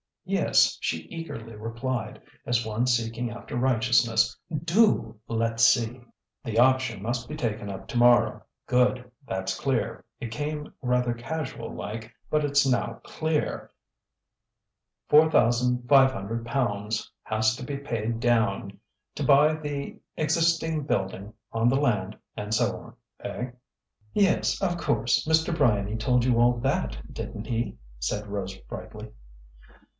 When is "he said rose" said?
27.47-28.57